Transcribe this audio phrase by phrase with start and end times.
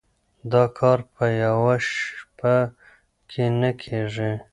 [0.51, 2.55] دا کار په يوه شپه
[3.29, 4.31] کي نه کيږي.